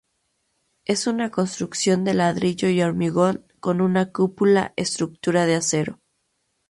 [0.83, 5.99] Es una construcción de ladrillo y hormigón con una cúpula estructura de acero.